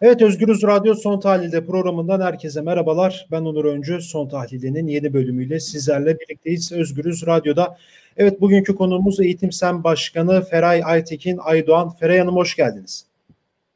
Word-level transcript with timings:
Evet 0.00 0.22
Özgürüz 0.22 0.62
Radyo 0.62 0.94
Son 0.94 1.20
Tahlil'de 1.20 1.66
programından 1.66 2.20
herkese 2.20 2.60
merhabalar. 2.60 3.26
Ben 3.30 3.40
Onur 3.40 3.64
Öncü. 3.64 4.00
Son 4.00 4.28
Tahlil'in 4.28 4.86
yeni 4.86 5.12
bölümüyle 5.12 5.60
sizlerle 5.60 6.18
birlikteyiz 6.20 6.72
Özgürüz 6.72 7.26
Radyo'da. 7.26 7.76
Evet 8.16 8.40
bugünkü 8.40 8.74
konuğumuz 8.74 9.20
Eğitim 9.20 9.52
Sen 9.52 9.84
Başkanı 9.84 10.44
Feray 10.44 10.82
Aytekin 10.84 11.38
Aydoğan. 11.42 11.90
Feray 11.90 12.18
Hanım 12.18 12.36
hoş 12.36 12.56
geldiniz. 12.56 13.06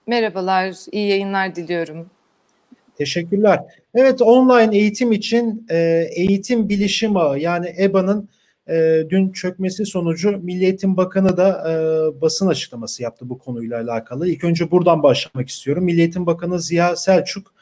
Merhabalar, 0.06 0.74
iyi 0.92 1.08
yayınlar 1.08 1.54
diliyorum. 1.54 2.06
Teşekkürler. 2.98 3.60
Evet 3.94 4.22
online 4.22 4.78
eğitim 4.78 5.12
için 5.12 5.66
e, 5.70 6.08
eğitim 6.16 6.68
bilişim 6.68 7.16
ağı 7.16 7.38
yani 7.38 7.74
EBA'nın 7.78 8.28
e, 8.68 9.02
dün 9.10 9.32
çökmesi 9.32 9.86
sonucu 9.86 10.40
Milli 10.42 10.64
Eğitim 10.64 10.96
Bakanı 10.96 11.36
da 11.36 11.70
e, 11.70 11.74
basın 12.20 12.46
açıklaması 12.46 13.02
yaptı 13.02 13.28
bu 13.28 13.38
konuyla 13.38 13.80
alakalı. 13.80 14.28
İlk 14.28 14.44
önce 14.44 14.70
buradan 14.70 15.02
başlamak 15.02 15.48
istiyorum. 15.48 15.84
Milli 15.84 16.00
Eğitim 16.00 16.26
Bakanı 16.26 16.60
Ziya 16.60 16.96
Selçuk 16.96 17.54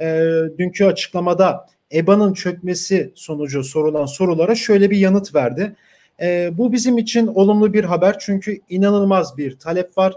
e, 0.00 0.30
dünkü 0.58 0.84
açıklamada 0.84 1.66
EBA'nın 1.92 2.32
çökmesi 2.32 3.12
sonucu 3.14 3.64
sorulan 3.64 4.06
sorulara 4.06 4.54
şöyle 4.54 4.90
bir 4.90 4.96
yanıt 4.96 5.34
verdi. 5.34 5.76
E, 6.20 6.50
bu 6.58 6.72
bizim 6.72 6.98
için 6.98 7.26
olumlu 7.26 7.72
bir 7.72 7.84
haber 7.84 8.18
çünkü 8.18 8.60
inanılmaz 8.68 9.36
bir 9.36 9.58
talep 9.58 9.98
var. 9.98 10.14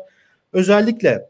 Özellikle 0.54 1.30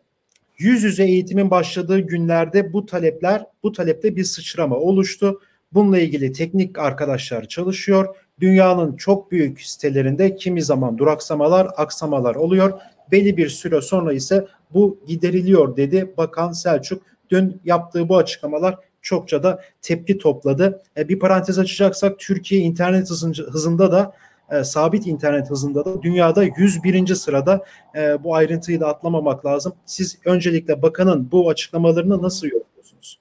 yüz 0.58 0.84
yüze 0.84 1.04
eğitimin 1.04 1.52
başladığı 1.52 2.00
günlerde 2.00 2.74
bu 2.74 2.86
talepler, 2.86 3.46
bu 3.64 3.72
talepte 3.72 4.16
bir 4.16 4.24
sıçrama 4.24 4.76
oluştu. 4.76 5.42
Bununla 5.74 6.00
ilgili 6.00 6.32
teknik 6.32 6.80
arkadaşlar 6.80 7.48
çalışıyor. 7.48 8.16
Dünyanın 8.42 8.96
çok 8.96 9.32
büyük 9.32 9.62
sitelerinde 9.62 10.36
kimi 10.36 10.62
zaman 10.62 10.98
duraksamalar, 10.98 11.68
aksamalar 11.78 12.36
oluyor. 12.36 12.80
Belli 13.12 13.38
bir 13.38 13.50
süre 13.50 13.82
sonra 13.82 14.14
ise 14.14 14.48
bu 14.74 15.00
gideriliyor 15.08 15.78
dedi 15.78 16.14
Bakan 16.18 16.52
Selçuk. 16.52 17.02
Dün 17.30 17.62
yaptığı 17.66 18.10
bu 18.10 18.18
açıklamalar 18.18 18.78
çokça 19.02 19.44
da 19.44 19.62
tepki 19.82 20.18
topladı. 20.18 20.84
E, 20.98 21.10
bir 21.10 21.20
parantez 21.20 21.60
açacaksak 21.60 22.20
Türkiye 22.20 22.62
internet 22.62 23.10
hızında 23.52 23.92
da 23.92 24.14
e, 24.52 24.64
sabit 24.64 25.08
internet 25.08 25.50
hızında 25.50 25.86
da 25.86 26.02
dünyada 26.02 26.44
101. 26.44 27.16
sırada 27.16 27.66
e, 27.96 28.24
bu 28.24 28.36
ayrıntıyı 28.36 28.80
da 28.80 28.88
atlamamak 28.88 29.46
lazım. 29.46 29.74
Siz 29.86 30.18
öncelikle 30.26 30.82
bakanın 30.82 31.32
bu 31.32 31.50
açıklamalarını 31.50 32.22
nasıl 32.22 32.48
yorumluyorsunuz? 32.48 33.20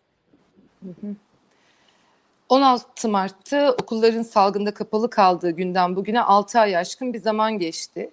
Hı 0.82 0.88
hı. 0.88 1.14
16 2.48 3.08
Mart'ta 3.08 3.72
okulların 3.72 4.22
salgında 4.22 4.74
kapalı 4.74 5.10
kaldığı 5.10 5.50
günden 5.50 5.96
bugüne 5.96 6.20
6 6.20 6.60
ay 6.60 6.76
aşkın 6.76 7.12
bir 7.12 7.18
zaman 7.18 7.58
geçti. 7.58 8.10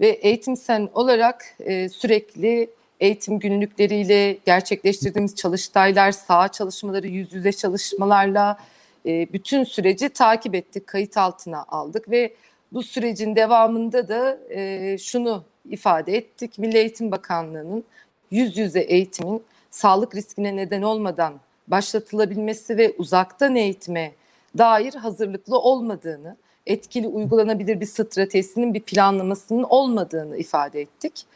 Ve 0.00 0.08
Eğitim 0.08 0.56
Sen 0.56 0.88
olarak 0.94 1.44
e, 1.60 1.88
sürekli 1.88 2.70
eğitim 3.00 3.38
günlükleriyle 3.38 4.38
gerçekleştirdiğimiz 4.46 5.36
çalıştaylar, 5.36 6.12
saha 6.12 6.48
çalışmaları, 6.48 7.06
yüz 7.06 7.32
yüze 7.32 7.52
çalışmalarla 7.52 8.58
e, 9.06 9.32
bütün 9.32 9.64
süreci 9.64 10.08
takip 10.08 10.54
ettik, 10.54 10.86
kayıt 10.86 11.16
altına 11.16 11.64
aldık 11.68 12.10
ve 12.10 12.34
bu 12.72 12.82
sürecin 12.82 13.36
devamında 13.36 14.08
da 14.08 14.38
e, 14.50 14.98
şunu 14.98 15.44
ifade 15.70 16.16
ettik. 16.16 16.58
Milli 16.58 16.78
Eğitim 16.78 17.10
Bakanlığı'nın 17.10 17.84
yüz 18.30 18.56
yüze 18.56 18.80
eğitimin 18.80 19.42
sağlık 19.70 20.14
riskine 20.14 20.56
neden 20.56 20.82
olmadan 20.82 21.34
başlatılabilmesi 21.70 22.76
ve 22.76 22.94
uzaktan 22.98 23.56
eğitime 23.56 24.12
dair 24.58 24.94
hazırlıklı 24.94 25.58
olmadığını, 25.58 26.36
etkili 26.66 27.08
uygulanabilir 27.08 27.80
bir 27.80 27.86
stratejisinin 27.86 28.74
bir 28.74 28.80
planlamasının 28.80 29.62
olmadığını 29.62 30.36
ifade 30.36 30.80
ettik. 30.80 31.26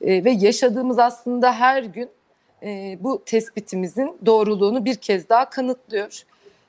E, 0.00 0.24
ve 0.24 0.30
yaşadığımız 0.30 0.98
aslında 0.98 1.52
her 1.52 1.82
gün 1.82 2.08
e, 2.62 2.98
bu 3.00 3.22
tespitimizin 3.26 4.16
doğruluğunu 4.26 4.84
bir 4.84 4.94
kez 4.94 5.28
daha 5.28 5.50
kanıtlıyor. 5.50 6.22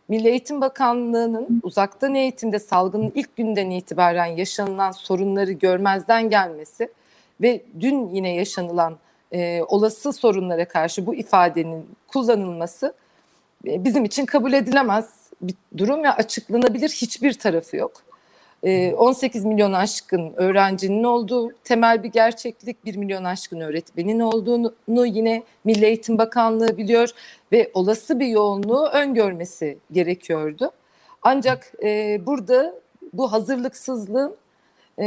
Milli 0.07 0.29
Eğitim 0.29 0.61
Bakanlığı'nın 0.61 1.59
uzaktan 1.63 2.15
eğitimde 2.15 2.59
salgının 2.59 3.11
ilk 3.15 3.35
günden 3.35 3.69
itibaren 3.69 4.25
yaşanılan 4.25 4.91
sorunları 4.91 5.51
görmezden 5.51 6.29
gelmesi 6.29 6.89
ve 7.41 7.61
dün 7.79 8.09
yine 8.09 8.35
yaşanılan 8.35 8.97
e, 9.31 9.61
olası 9.67 10.13
sorunlara 10.13 10.67
karşı 10.67 11.05
bu 11.05 11.15
ifadenin 11.15 11.89
kullanılması 12.07 12.93
bizim 13.65 14.05
için 14.05 14.25
kabul 14.25 14.53
edilemez 14.53 15.25
bir 15.41 15.55
durum 15.77 16.03
ve 16.03 16.09
açıklanabilir 16.09 16.89
hiçbir 16.89 17.33
tarafı 17.33 17.77
yok. 17.77 17.91
18 18.63 19.45
e, 19.45 19.47
milyon 19.47 19.73
aşkın 19.73 20.33
öğrencinin 20.35 21.03
olduğu 21.03 21.51
temel 21.63 22.03
bir 22.03 22.09
gerçeklik, 22.09 22.85
1 22.85 22.95
milyon 22.95 23.23
aşkın 23.23 23.59
öğretmenin 23.59 24.19
olduğunu 24.19 25.05
yine 25.05 25.43
Milli 25.63 25.85
Eğitim 25.85 26.17
Bakanlığı 26.17 26.77
biliyor 26.77 27.09
ve 27.51 27.71
olası 27.73 28.19
bir 28.19 28.27
yoğunluğu 28.27 28.87
öngörmesi 28.87 29.77
gerekiyordu. 29.91 30.71
Ancak 31.21 31.71
e, 31.83 32.21
burada 32.25 32.73
bu 33.13 33.31
hazırlıksızlığın 33.31 34.35
e, 34.99 35.05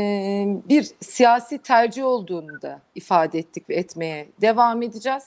bir 0.68 0.90
siyasi 1.00 1.58
tercih 1.58 2.04
olduğunu 2.04 2.62
da 2.62 2.80
ifade 2.94 3.38
ettik 3.38 3.70
ve 3.70 3.74
etmeye 3.74 4.28
devam 4.40 4.82
edeceğiz 4.82 5.24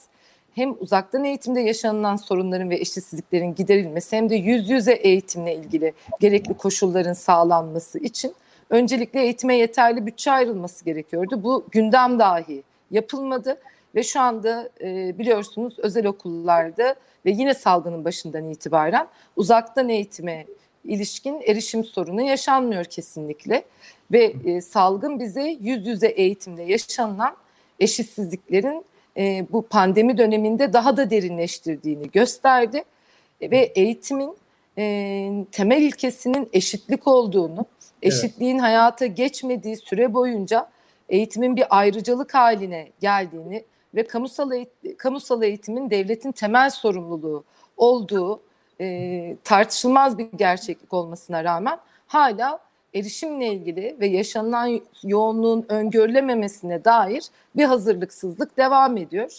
hem 0.54 0.74
uzaktan 0.80 1.24
eğitimde 1.24 1.60
yaşanılan 1.60 2.16
sorunların 2.16 2.70
ve 2.70 2.76
eşitsizliklerin 2.76 3.54
giderilmesi 3.54 4.16
hem 4.16 4.30
de 4.30 4.34
yüz 4.34 4.70
yüze 4.70 4.92
eğitimle 4.92 5.54
ilgili 5.56 5.92
gerekli 6.20 6.54
koşulların 6.54 7.12
sağlanması 7.12 7.98
için 7.98 8.34
öncelikle 8.70 9.22
eğitime 9.22 9.56
yeterli 9.56 10.06
bütçe 10.06 10.30
ayrılması 10.30 10.84
gerekiyordu. 10.84 11.42
Bu 11.42 11.64
gündem 11.70 12.18
dahi 12.18 12.62
yapılmadı 12.90 13.58
ve 13.94 14.02
şu 14.02 14.20
anda 14.20 14.68
e, 14.80 15.18
biliyorsunuz 15.18 15.78
özel 15.78 16.06
okullarda 16.06 16.94
ve 17.26 17.30
yine 17.30 17.54
salgının 17.54 18.04
başından 18.04 18.50
itibaren 18.50 19.08
uzaktan 19.36 19.88
eğitime 19.88 20.46
ilişkin 20.84 21.42
erişim 21.46 21.84
sorunu 21.84 22.22
yaşanmıyor 22.22 22.84
kesinlikle 22.84 23.64
ve 24.12 24.34
e, 24.44 24.60
salgın 24.60 25.20
bize 25.20 25.56
yüz 25.60 25.86
yüze 25.86 26.08
eğitimde 26.08 26.62
yaşanılan 26.62 27.36
eşitsizliklerin 27.80 28.84
e, 29.16 29.46
bu 29.52 29.62
pandemi 29.62 30.18
döneminde 30.18 30.72
daha 30.72 30.96
da 30.96 31.10
derinleştirdiğini 31.10 32.10
gösterdi 32.10 32.84
e, 33.40 33.50
ve 33.50 33.58
eğitimin 33.58 34.36
e, 34.78 35.44
temel 35.52 35.82
ilkesinin 35.82 36.48
eşitlik 36.52 37.06
olduğunu, 37.06 37.66
eşitliğin 38.02 38.54
evet. 38.54 38.62
hayata 38.62 39.06
geçmediği 39.06 39.76
süre 39.76 40.14
boyunca 40.14 40.68
eğitimin 41.08 41.56
bir 41.56 41.64
ayrıcalık 41.70 42.34
haline 42.34 42.88
geldiğini 43.00 43.64
ve 43.94 44.06
kamusal, 44.06 44.52
eğitim, 44.52 44.96
kamusal 44.96 45.42
eğitimin 45.42 45.90
devletin 45.90 46.32
temel 46.32 46.70
sorumluluğu 46.70 47.44
olduğu 47.76 48.42
e, 48.80 49.36
tartışılmaz 49.44 50.18
bir 50.18 50.28
gerçeklik 50.36 50.92
olmasına 50.92 51.44
rağmen 51.44 51.78
hala 52.06 52.58
erişimle 52.94 53.46
ilgili 53.46 53.96
ve 54.00 54.06
yaşanılan 54.06 54.80
yoğunluğun 55.02 55.66
öngörülememesine 55.68 56.84
dair 56.84 57.24
bir 57.56 57.64
hazırlıksızlık 57.64 58.56
devam 58.56 58.96
ediyor. 58.96 59.38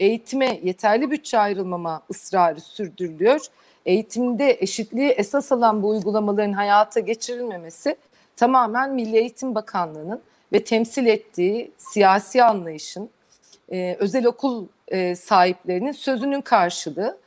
Eğitime 0.00 0.60
yeterli 0.62 1.10
bütçe 1.10 1.38
ayrılmama 1.38 2.02
ısrarı 2.10 2.60
sürdürülüyor. 2.60 3.40
Eğitimde 3.86 4.56
eşitliği 4.60 5.10
esas 5.10 5.52
alan 5.52 5.82
bu 5.82 5.88
uygulamaların 5.88 6.52
hayata 6.52 7.00
geçirilmemesi 7.00 7.96
tamamen 8.36 8.90
Milli 8.94 9.16
Eğitim 9.16 9.54
Bakanlığı'nın 9.54 10.20
ve 10.52 10.64
temsil 10.64 11.06
ettiği 11.06 11.72
siyasi 11.76 12.44
anlayışın, 12.44 13.10
e, 13.72 13.96
özel 14.00 14.26
okul 14.26 14.66
e, 14.88 15.16
sahiplerinin 15.16 15.92
sözünün 15.92 16.40
karşılığı. 16.40 17.18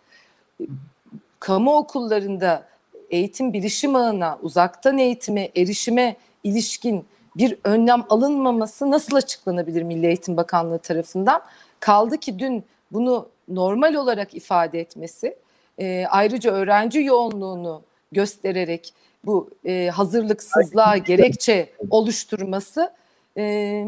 Kamu 1.39 1.77
okullarında 1.77 2.67
eğitim 3.09 3.53
bilişim 3.53 3.95
ağına, 3.95 4.39
uzaktan 4.41 4.97
eğitime, 4.97 5.51
erişime 5.55 6.15
ilişkin 6.43 7.05
bir 7.37 7.57
önlem 7.63 8.03
alınmaması 8.09 8.91
nasıl 8.91 9.15
açıklanabilir 9.15 9.83
Milli 9.83 10.07
Eğitim 10.07 10.37
Bakanlığı 10.37 10.79
tarafından? 10.79 11.41
Kaldı 11.79 12.17
ki 12.17 12.39
dün 12.39 12.63
bunu 12.91 13.29
normal 13.47 13.93
olarak 13.93 14.35
ifade 14.35 14.79
etmesi, 14.79 15.37
e, 15.77 16.05
ayrıca 16.09 16.51
öğrenci 16.51 17.03
yoğunluğunu 17.03 17.81
göstererek 18.11 18.93
bu 19.25 19.49
e, 19.65 19.89
hazırlıksızlığa 19.93 20.97
gerekçe 20.97 21.69
oluşturması 21.89 22.93
e, 23.37 23.85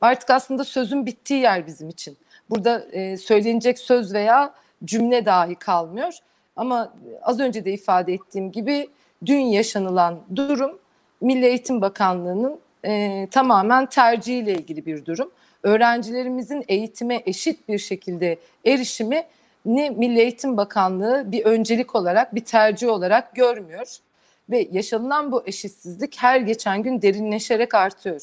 artık 0.00 0.30
aslında 0.30 0.64
sözün 0.64 1.06
bittiği 1.06 1.40
yer 1.40 1.66
bizim 1.66 1.88
için. 1.88 2.16
Burada 2.50 2.86
e, 2.92 3.16
söylenecek 3.16 3.78
söz 3.78 4.14
veya 4.14 4.54
cümle 4.84 5.26
dahi 5.26 5.54
kalmıyor. 5.54 6.18
Ama 6.60 6.92
az 7.22 7.40
önce 7.40 7.64
de 7.64 7.72
ifade 7.72 8.12
ettiğim 8.12 8.52
gibi 8.52 8.88
dün 9.26 9.40
yaşanılan 9.40 10.20
durum 10.36 10.78
Milli 11.20 11.46
Eğitim 11.46 11.80
Bakanlığı'nın 11.80 12.60
e, 12.84 13.26
tamamen 13.30 13.86
tercihiyle 13.86 14.54
ilgili 14.54 14.86
bir 14.86 15.06
durum. 15.06 15.30
Öğrencilerimizin 15.62 16.64
eğitime 16.68 17.22
eşit 17.26 17.68
bir 17.68 17.78
şekilde 17.78 18.38
erişimi 18.64 19.24
ne 19.64 19.90
Milli 19.90 20.20
Eğitim 20.20 20.56
Bakanlığı 20.56 21.24
bir 21.32 21.44
öncelik 21.44 21.94
olarak 21.94 22.34
bir 22.34 22.44
tercih 22.44 22.88
olarak 22.88 23.36
görmüyor 23.36 23.96
ve 24.50 24.68
yaşanılan 24.72 25.32
bu 25.32 25.42
eşitsizlik 25.46 26.16
her 26.18 26.40
geçen 26.40 26.82
gün 26.82 27.02
derinleşerek 27.02 27.74
artıyor. 27.74 28.22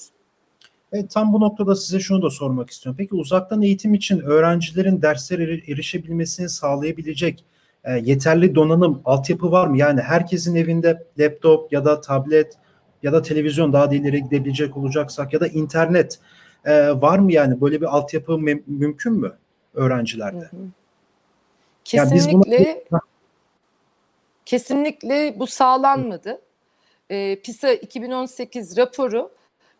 Evet, 0.94 1.12
tam 1.12 1.34
bu 1.34 1.40
noktada 1.40 1.76
size 1.76 2.00
şunu 2.00 2.22
da 2.22 2.30
sormak 2.30 2.70
istiyorum. 2.70 2.98
Peki 3.00 3.16
uzaktan 3.16 3.62
eğitim 3.62 3.94
için 3.94 4.20
öğrencilerin 4.20 5.02
derslere 5.02 5.54
erişebilmesini 5.54 6.50
sağlayabilecek 6.50 7.44
e, 7.88 7.92
yeterli 8.04 8.56
donanım, 8.56 9.02
altyapı 9.06 9.52
var 9.52 9.68
mı? 9.68 9.78
Yani 9.78 10.02
herkesin 10.02 10.56
evinde 10.56 11.04
laptop 11.20 11.74
ya 11.74 11.86
da 11.86 12.02
tablet 12.02 12.54
ya 13.04 13.14
da 13.14 13.22
televizyon 13.22 13.74
daha 13.74 13.92
da 13.92 13.96
ileri 13.96 14.24
gidebilecek 14.24 14.78
olacaksak 14.78 15.34
ya 15.34 15.40
da 15.40 15.48
internet 15.48 16.20
e, 16.66 17.02
var 17.02 17.20
mı 17.20 17.32
yani 17.32 17.62
böyle 17.62 17.82
bir 17.82 17.86
altyapı 17.86 18.38
mümkün 18.68 19.14
mü 19.14 19.34
öğrencilerde? 19.74 20.40
Hı 20.40 20.58
hı. 20.58 20.70
Kesinlikle 21.84 22.56
yani 22.56 22.84
buna... 22.92 23.02
kesinlikle 24.46 25.40
bu 25.40 25.48
sağlanmadı. 25.48 26.42
E, 27.10 27.36
PISA 27.42 27.72
2018 27.72 28.78
raporu 28.78 29.32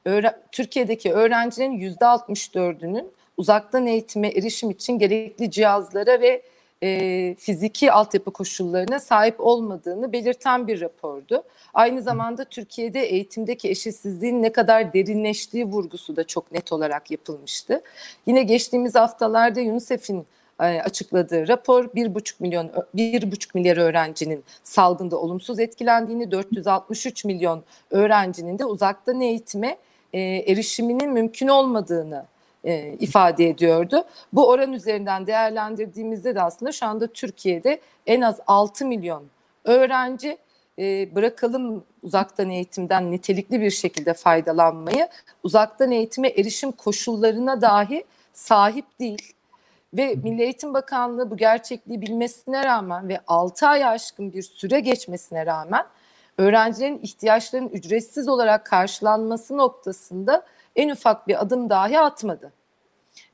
öğre 0.06 0.40
Türkiye'deki 0.52 1.14
öğrencilerin 1.14 1.96
%64'ünün 1.96 3.12
uzaktan 3.38 3.88
eğitime 3.88 4.28
erişim 4.28 4.72
için 4.72 5.00
gerekli 5.00 5.52
cihazlara 5.52 6.22
ve 6.22 6.44
e, 6.84 7.36
fiziki 7.40 7.92
altyapı 7.92 8.32
koşullarına 8.32 9.00
sahip 9.00 9.36
olmadığını 9.40 10.14
belirten 10.14 10.68
bir 10.68 10.82
rapordu. 10.82 11.44
Aynı 11.74 12.02
zamanda 12.02 12.46
Türkiye'de 12.46 13.02
eğitimdeki 13.02 13.70
eşitsizliğin 13.70 14.44
ne 14.44 14.52
kadar 14.52 14.94
derinleştiği 14.94 15.66
vurgusu 15.66 16.16
da 16.16 16.24
çok 16.24 16.52
net 16.52 16.72
olarak 16.74 17.12
yapılmıştı. 17.12 17.82
Yine 18.26 18.44
geçtiğimiz 18.44 18.96
haftalarda 18.96 19.62
UNICEF'in 19.62 20.26
açıkladığı 20.60 21.48
rapor 21.48 21.86
1,5 21.86 22.34
milyon 22.40 22.68
1,5 22.96 23.50
milyar 23.54 23.78
öğrencinin 23.78 24.44
salgında 24.64 25.18
olumsuz 25.18 25.60
etkilendiğini, 25.60 26.32
463 26.32 27.26
milyon 27.26 27.64
öğrencinin 27.92 28.60
de 28.60 28.66
uzaktan 28.66 29.22
eğitime 29.22 29.78
e, 30.14 30.20
erişiminin 30.22 31.14
mümkün 31.14 31.48
olmadığını 31.48 32.26
e, 32.64 32.94
ifade 33.00 33.50
ediyordu. 33.50 34.06
Bu 34.34 34.48
oran 34.48 34.74
üzerinden 34.74 35.28
değerlendirdiğimizde 35.28 36.36
de 36.36 36.42
aslında 36.42 36.72
şu 36.72 36.86
anda 36.86 37.08
Türkiye'de 37.08 37.82
en 38.06 38.22
az 38.22 38.40
6 38.48 38.86
milyon 38.86 39.24
öğrenci 39.66 40.38
e, 40.80 41.16
bırakalım 41.16 41.84
uzaktan 42.04 42.50
eğitimden 42.50 43.12
nitelikli 43.12 43.62
bir 43.62 43.72
şekilde 43.72 44.14
faydalanmayı, 44.14 45.08
uzaktan 45.44 45.92
eğitime 45.92 46.28
erişim 46.28 46.72
koşullarına 46.72 47.62
dahi 47.62 48.04
sahip 48.34 49.00
değil. 49.00 49.34
Ve 49.94 50.16
Milli 50.16 50.44
Eğitim 50.44 50.74
Bakanlığı 50.74 51.32
bu 51.32 51.38
gerçekliği 51.38 52.02
bilmesine 52.02 52.64
rağmen 52.64 53.10
ve 53.10 53.20
6 53.28 53.68
ay 53.68 53.86
aşkın 53.86 54.34
bir 54.34 54.42
süre 54.42 54.80
geçmesine 54.80 55.46
rağmen 55.46 55.86
öğrencilerin 56.38 57.00
ihtiyaçlarının 57.04 57.70
ücretsiz 57.70 58.28
olarak 58.28 58.66
karşılanması 58.66 59.58
noktasında 59.58 60.46
en 60.78 60.90
ufak 60.90 61.28
bir 61.28 61.42
adım 61.42 61.70
dahi 61.70 62.00
atmadı. 62.00 62.54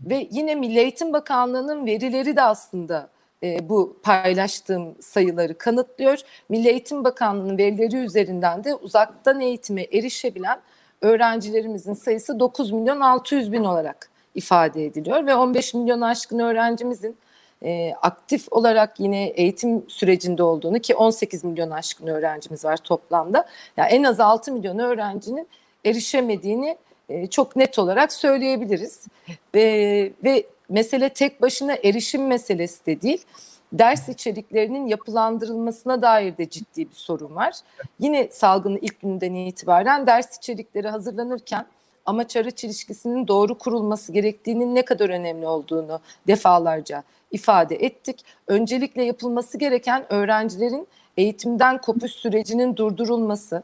Ve 0.01 0.27
yine 0.31 0.55
Milli 0.55 0.79
Eğitim 0.79 1.13
Bakanlığı'nın 1.13 1.85
verileri 1.85 2.35
de 2.35 2.41
aslında 2.41 3.09
e, 3.43 3.69
bu 3.69 3.97
paylaştığım 4.03 4.95
sayıları 5.01 5.57
kanıtlıyor. 5.57 6.19
Milli 6.49 6.69
Eğitim 6.69 7.03
Bakanlığı'nın 7.03 7.57
verileri 7.57 7.95
üzerinden 7.97 8.63
de 8.63 8.75
uzaktan 8.75 9.39
eğitime 9.39 9.81
erişebilen 9.81 10.59
öğrencilerimizin 11.01 11.93
sayısı 11.93 12.39
9 12.39 12.71
milyon 12.71 12.99
600 12.99 13.51
bin 13.51 13.63
olarak 13.63 14.09
ifade 14.35 14.85
ediliyor 14.85 15.25
ve 15.25 15.35
15 15.35 15.73
milyon 15.73 16.01
aşkın 16.01 16.39
öğrencimizin 16.39 17.17
e, 17.63 17.93
aktif 18.01 18.53
olarak 18.53 18.99
yine 18.99 19.27
eğitim 19.27 19.89
sürecinde 19.89 20.43
olduğunu 20.43 20.79
ki 20.79 20.95
18 20.95 21.43
milyon 21.43 21.69
aşkın 21.69 22.07
öğrencimiz 22.07 22.65
var 22.65 22.77
toplamda. 22.77 23.45
Yani 23.77 23.89
en 23.89 24.03
az 24.03 24.19
6 24.19 24.51
milyon 24.51 24.79
öğrencinin 24.79 25.47
erişemediğini 25.85 26.77
e, 27.09 27.27
çok 27.27 27.55
net 27.55 27.79
olarak 27.79 28.13
söyleyebiliriz. 28.13 29.07
Ve, 29.55 30.11
ve 30.23 30.43
mesele 30.69 31.09
tek 31.09 31.41
başına 31.41 31.73
erişim 31.83 32.27
meselesi 32.27 32.85
de 32.85 33.01
değil. 33.01 33.25
Ders 33.73 34.09
içeriklerinin 34.09 34.87
yapılandırılmasına 34.87 36.01
dair 36.01 36.37
de 36.37 36.49
ciddi 36.49 36.89
bir 36.89 36.95
sorun 36.95 37.35
var. 37.35 37.53
Yine 37.99 38.27
salgının 38.31 38.79
ilk 38.81 39.01
günden 39.01 39.33
itibaren 39.33 40.07
ders 40.07 40.37
içerikleri 40.37 40.89
hazırlanırken 40.89 41.65
amaç 42.05 42.35
araç 42.35 42.63
ilişkisinin 42.63 43.27
doğru 43.27 43.57
kurulması 43.57 44.11
gerektiğinin 44.11 44.75
ne 44.75 44.85
kadar 44.85 45.09
önemli 45.09 45.47
olduğunu 45.47 45.99
defalarca 46.27 47.03
ifade 47.31 47.75
ettik. 47.75 48.25
Öncelikle 48.47 49.03
yapılması 49.03 49.57
gereken 49.57 50.13
öğrencilerin 50.13 50.87
eğitimden 51.17 51.81
kopuş 51.81 52.11
sürecinin 52.11 52.75
durdurulması, 52.75 53.63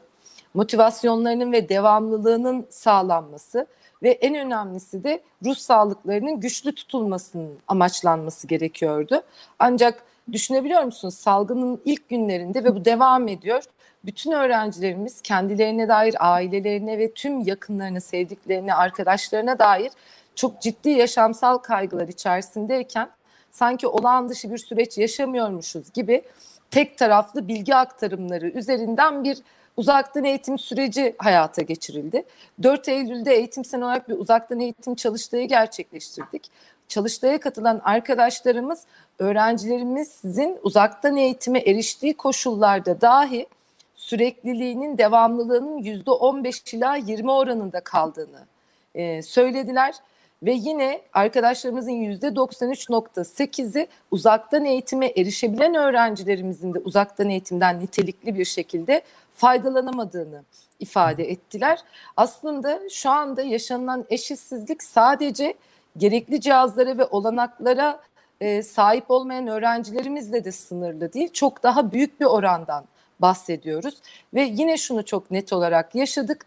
motivasyonlarının 0.54 1.52
ve 1.52 1.68
devamlılığının 1.68 2.66
sağlanması 2.70 3.66
ve 4.02 4.10
en 4.10 4.34
önemlisi 4.34 5.04
de 5.04 5.20
ruh 5.44 5.56
sağlıklarının 5.56 6.40
güçlü 6.40 6.74
tutulmasının 6.74 7.58
amaçlanması 7.68 8.46
gerekiyordu. 8.46 9.22
Ancak 9.58 10.02
düşünebiliyor 10.32 10.82
musunuz 10.82 11.14
salgının 11.14 11.80
ilk 11.84 12.08
günlerinde 12.08 12.64
ve 12.64 12.74
bu 12.74 12.84
devam 12.84 13.28
ediyor. 13.28 13.62
Bütün 14.04 14.30
öğrencilerimiz 14.30 15.20
kendilerine 15.20 15.88
dair, 15.88 16.14
ailelerine 16.18 16.98
ve 16.98 17.12
tüm 17.12 17.40
yakınlarına, 17.40 18.00
sevdiklerine, 18.00 18.74
arkadaşlarına 18.74 19.58
dair 19.58 19.92
çok 20.34 20.60
ciddi 20.62 20.90
yaşamsal 20.90 21.58
kaygılar 21.58 22.08
içerisindeyken 22.08 23.10
sanki 23.50 23.86
olağan 23.86 24.28
dışı 24.28 24.50
bir 24.52 24.58
süreç 24.58 24.98
yaşamıyormuşuz 24.98 25.92
gibi 25.92 26.22
tek 26.70 26.98
taraflı 26.98 27.48
bilgi 27.48 27.74
aktarımları 27.74 28.48
üzerinden 28.48 29.24
bir 29.24 29.38
uzaktan 29.80 30.24
eğitim 30.24 30.58
süreci 30.58 31.14
hayata 31.18 31.62
geçirildi. 31.62 32.22
4 32.62 32.88
Eylül'de 32.88 33.34
eğitim 33.34 33.64
sen 33.64 33.80
olarak 33.80 34.08
bir 34.08 34.14
uzaktan 34.18 34.60
eğitim 34.60 34.94
çalıştayı 34.94 35.48
gerçekleştirdik. 35.48 36.50
Çalıştaya 36.88 37.40
katılan 37.40 37.80
arkadaşlarımız 37.84 38.84
öğrencilerimizin 39.18 40.58
uzaktan 40.62 41.16
eğitime 41.16 41.58
eriştiği 41.58 42.14
koşullarda 42.14 43.00
dahi 43.00 43.46
sürekliliğinin 43.94 44.98
devamlılığının 44.98 45.78
yüzde 45.78 46.10
15 46.10 46.74
ila 46.74 46.96
20 46.96 47.30
oranında 47.30 47.80
kaldığını 47.80 48.46
e, 48.94 49.22
söylediler 49.22 49.94
ve 50.42 50.52
yine 50.52 51.02
arkadaşlarımızın 51.12 51.90
yüzde 51.90 52.26
93.8'i 52.26 53.88
uzaktan 54.10 54.64
eğitime 54.64 55.06
erişebilen 55.06 55.74
öğrencilerimizin 55.74 56.74
de 56.74 56.78
uzaktan 56.78 57.28
eğitimden 57.28 57.80
nitelikli 57.80 58.38
bir 58.38 58.44
şekilde 58.44 59.02
faydalanamadığını 59.32 60.44
ifade 60.80 61.30
ettiler. 61.30 61.78
Aslında 62.16 62.80
şu 62.90 63.10
anda 63.10 63.42
yaşanılan 63.42 64.04
eşitsizlik 64.10 64.82
sadece 64.82 65.54
gerekli 65.96 66.40
cihazlara 66.40 66.98
ve 66.98 67.04
olanaklara 67.04 68.00
e, 68.40 68.62
sahip 68.62 69.10
olmayan 69.10 69.46
öğrencilerimizle 69.46 70.44
de 70.44 70.52
sınırlı 70.52 71.12
değil. 71.12 71.32
Çok 71.32 71.62
daha 71.62 71.92
büyük 71.92 72.20
bir 72.20 72.26
orandan 72.26 72.84
bahsediyoruz 73.20 73.94
ve 74.34 74.42
yine 74.42 74.76
şunu 74.76 75.04
çok 75.04 75.30
net 75.30 75.52
olarak 75.52 75.94
yaşadık. 75.94 76.46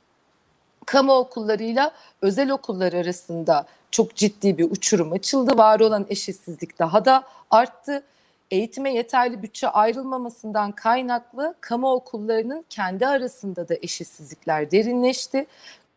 Kamu 0.85 1.13
okullarıyla 1.13 1.91
özel 2.21 2.51
okullar 2.51 2.93
arasında 2.93 3.65
çok 3.93 4.15
ciddi 4.15 4.57
bir 4.57 4.71
uçurum 4.71 5.11
açıldı. 5.11 5.57
Var 5.57 5.79
olan 5.79 6.05
eşitsizlik 6.09 6.79
daha 6.79 7.05
da 7.05 7.23
arttı. 7.51 8.03
Eğitime 8.51 8.93
yeterli 8.93 9.43
bütçe 9.43 9.67
ayrılmamasından 9.67 10.71
kaynaklı 10.71 11.55
kamu 11.61 11.91
okullarının 11.91 12.65
kendi 12.69 13.07
arasında 13.07 13.69
da 13.69 13.75
eşitsizlikler 13.81 14.71
derinleşti. 14.71 15.45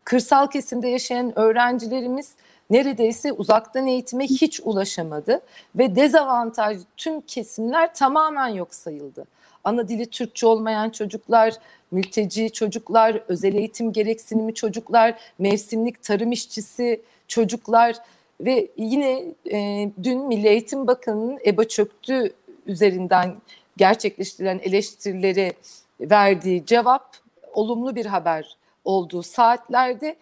Kırsal 0.04 0.46
kesimde 0.46 0.88
yaşayan 0.88 1.38
öğrencilerimiz 1.38 2.34
neredeyse 2.70 3.32
uzaktan 3.32 3.86
eğitime 3.86 4.24
hiç 4.24 4.60
ulaşamadı 4.64 5.40
ve 5.76 5.96
dezavantaj 5.96 6.78
tüm 6.96 7.20
kesimler 7.20 7.94
tamamen 7.94 8.48
yok 8.48 8.74
sayıldı. 8.74 9.24
Ana 9.64 9.88
dili 9.88 10.06
Türkçe 10.06 10.46
olmayan 10.46 10.90
çocuklar, 10.90 11.54
mülteci 11.90 12.52
çocuklar, 12.52 13.22
özel 13.28 13.54
eğitim 13.54 13.92
gereksinimi 13.92 14.54
çocuklar, 14.54 15.14
mevsimlik 15.38 16.02
tarım 16.02 16.32
işçisi 16.32 17.02
çocuklar 17.28 17.96
ve 18.40 18.68
yine 18.76 19.24
e, 19.52 19.90
dün 20.02 20.18
Milli 20.18 20.48
Eğitim 20.48 20.86
Bakanı'nın 20.86 21.38
EBA 21.46 21.68
çöktü 21.68 22.32
üzerinden 22.66 23.36
gerçekleştirilen 23.76 24.60
eleştirileri 24.62 25.52
verdiği 26.00 26.66
cevap 26.66 27.16
olumlu 27.52 27.96
bir 27.96 28.06
haber 28.06 28.56
olduğu 28.84 29.22
saatlerde 29.22 30.16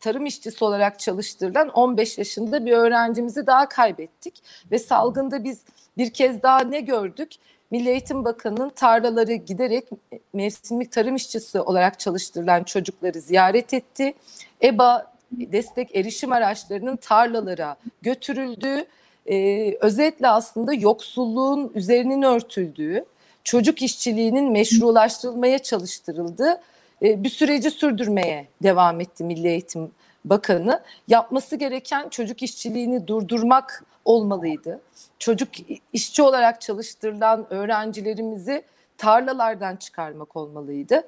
tarım 0.00 0.26
işçisi 0.26 0.64
olarak 0.64 0.98
çalıştırılan 0.98 1.68
15 1.68 2.18
yaşında 2.18 2.66
bir 2.66 2.72
öğrencimizi 2.72 3.46
daha 3.46 3.68
kaybettik 3.68 4.42
ve 4.70 4.78
salgında 4.78 5.44
biz 5.44 5.62
bir 5.98 6.10
kez 6.10 6.42
daha 6.42 6.60
ne 6.60 6.80
gördük? 6.80 7.32
Milli 7.70 7.88
Eğitim 7.88 8.24
Bakanı'nın 8.24 8.70
tarlaları 8.70 9.32
giderek 9.34 9.88
mevsimlik 10.32 10.92
tarım 10.92 11.16
işçisi 11.16 11.60
olarak 11.60 11.98
çalıştırılan 11.98 12.64
çocukları 12.64 13.20
ziyaret 13.20 13.74
etti. 13.74 14.14
EBA 14.62 15.11
destek 15.32 15.96
erişim 15.96 16.32
araçlarının 16.32 16.96
tarlalara 16.96 17.76
götürüldüğü, 18.02 18.86
e, 19.26 19.74
özetle 19.80 20.28
aslında 20.28 20.74
yoksulluğun 20.74 21.72
üzerinin 21.74 22.22
örtüldüğü, 22.22 23.04
çocuk 23.44 23.82
işçiliğinin 23.82 24.52
meşrulaştırılmaya 24.52 25.58
çalıştırıldığı 25.58 26.60
e, 27.02 27.22
bir 27.24 27.28
süreci 27.28 27.70
sürdürmeye 27.70 28.46
devam 28.62 29.00
etti 29.00 29.24
Milli 29.24 29.48
Eğitim 29.48 29.90
Bakanı 30.24 30.82
yapması 31.08 31.56
gereken 31.56 32.08
çocuk 32.08 32.42
işçiliğini 32.42 33.06
durdurmak 33.06 33.84
olmalıydı. 34.04 34.80
Çocuk 35.18 35.48
işçi 35.92 36.22
olarak 36.22 36.60
çalıştırılan 36.60 37.52
öğrencilerimizi 37.52 38.62
tarlalardan 38.98 39.76
çıkarmak 39.76 40.36
olmalıydı. 40.36 41.02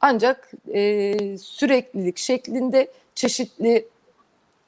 Ancak 0.00 0.50
e, 0.74 1.14
süreklilik 1.38 2.18
şeklinde 2.18 2.90
çeşitli 3.14 3.88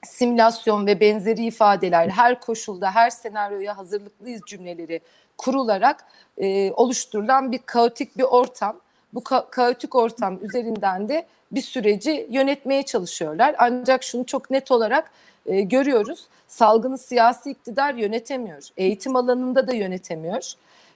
simülasyon 0.07 0.87
ve 0.87 1.01
benzeri 1.01 1.45
ifadeler 1.45 2.09
her 2.09 2.41
koşulda 2.41 2.95
her 2.95 3.11
senaryoya 3.11 3.79
hazırlıklıyız 3.79 4.43
cümleleri 4.47 5.01
kurularak 5.39 6.05
e, 6.39 6.73
oluşturulan 6.73 7.53
bir 7.53 7.59
kaotik 7.59 8.19
bir 8.19 8.23
ortam. 8.23 8.77
Bu 9.15 9.21
ka- 9.21 9.51
kaotik 9.51 9.95
ortam 9.95 10.39
üzerinden 10.45 11.09
de 11.09 11.27
bir 11.53 11.61
süreci 11.61 12.27
yönetmeye 12.31 12.83
çalışıyorlar. 12.83 13.55
Ancak 13.59 14.03
şunu 14.03 14.27
çok 14.27 14.51
net 14.51 14.71
olarak 14.71 15.11
e, 15.47 15.61
görüyoruz. 15.61 16.27
Salgını 16.49 16.99
siyasi 16.99 17.51
iktidar 17.51 17.95
yönetemiyor. 17.95 18.69
Eğitim 18.77 19.17
alanında 19.17 19.67
da 19.67 19.75
yönetemiyor. 19.75 20.53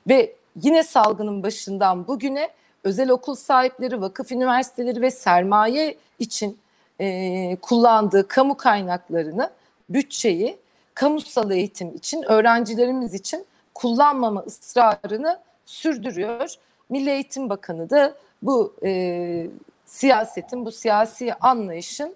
Ve 0.09 0.33
yine 0.63 0.83
salgının 0.83 1.43
başından 1.43 2.07
bugüne 2.07 2.49
özel 2.87 3.11
okul 3.11 3.35
sahipleri, 3.35 4.01
vakıf 4.01 4.33
üniversiteleri 4.33 5.03
ve 5.03 5.11
sermaye 5.11 5.97
için 6.19 6.59
e, 7.01 7.57
kullandığı 7.63 8.29
kamu 8.29 8.57
kaynaklarını, 8.57 9.51
bütçeyi 9.89 10.57
kamusal 10.95 11.51
eğitim 11.51 11.95
için, 11.95 12.23
öğrencilerimiz 12.23 13.15
için 13.15 13.47
kullanmama 13.75 14.41
ısrarını 14.41 15.39
sürdürüyor. 15.65 16.55
Milli 16.89 17.11
Eğitim 17.11 17.51
Bakanı 17.51 17.91
da 17.91 18.15
bu 18.43 18.75
e, 18.85 19.47
siyasetin, 19.87 20.67
bu 20.67 20.73
siyasi 20.73 21.35
anlayışın 21.35 22.15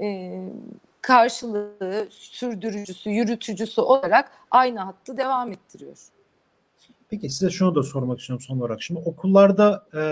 e, 0.00 0.38
karşılığı, 1.00 2.08
sürdürücüsü, 2.10 3.10
yürütücüsü 3.10 3.80
olarak 3.80 4.30
aynı 4.50 4.80
hattı 4.80 5.16
devam 5.16 5.52
ettiriyor. 5.52 5.98
Peki 7.10 7.30
size 7.30 7.50
şunu 7.50 7.74
da 7.74 7.82
sormak 7.82 8.20
istiyorum 8.20 8.44
son 8.48 8.58
olarak. 8.58 8.82
Şimdi 8.82 9.00
okullarda 9.00 9.86
e, 9.94 10.02